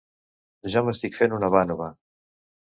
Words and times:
Jo 0.77 0.83
m’estic 0.87 1.19
fent 1.21 1.37
una 1.39 1.53
vànova. 1.59 1.93